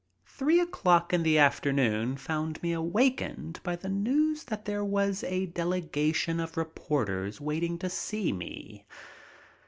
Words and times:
Three 0.25 0.59
o'clock 0.59 1.13
in 1.13 1.21
the 1.21 1.37
afternoon 1.37 2.17
found 2.17 2.63
me 2.63 2.73
awakened 2.73 3.59
by 3.61 3.75
the 3.75 3.87
news 3.87 4.43
that 4.45 4.65
there 4.65 4.83
was 4.83 5.23
a 5.25 5.45
delegation 5.45 6.39
of 6.39 6.57
reporters 6.57 7.39
waiting 7.39 7.77
to 7.77 7.87
see 7.87 8.31
me. 8.33 8.87